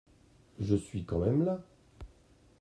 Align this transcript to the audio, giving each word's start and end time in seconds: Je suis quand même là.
Je 0.59 0.75
suis 0.75 1.05
quand 1.05 1.19
même 1.19 1.45
là. 1.45 1.61